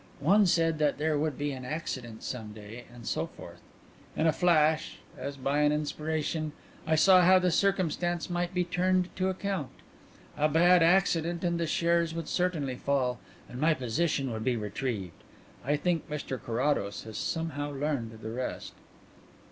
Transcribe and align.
One 0.19 0.47
said 0.47 0.79
that 0.79 0.97
there 0.97 1.15
would 1.15 1.37
be 1.37 1.51
an 1.51 1.63
accident 1.63 2.23
some 2.23 2.53
day, 2.53 2.85
and 2.91 3.05
so 3.07 3.27
forth. 3.27 3.61
In 4.15 4.25
a 4.25 4.33
flash 4.33 4.97
as 5.15 5.37
by 5.37 5.59
an 5.59 5.71
inspiration 5.71 6.53
I 6.87 6.95
saw 6.95 7.21
how 7.21 7.37
the 7.37 7.51
circumstance 7.51 8.27
might 8.27 8.51
be 8.51 8.63
turned 8.63 9.15
to 9.17 9.29
account. 9.29 9.69
A 10.35 10.49
bad 10.49 10.81
accident 10.81 11.43
and 11.43 11.59
the 11.59 11.67
shares 11.67 12.15
would 12.15 12.27
certainly 12.27 12.77
fall 12.77 13.19
and 13.47 13.61
my 13.61 13.75
position 13.75 14.31
would 14.33 14.43
be 14.43 14.57
retrieved. 14.57 15.23
I 15.63 15.75
think 15.75 16.09
Mr 16.09 16.41
Carrados 16.41 17.03
has 17.03 17.19
somehow 17.19 17.71
learned 17.71 18.21
the 18.23 18.31
rest." 18.31 18.73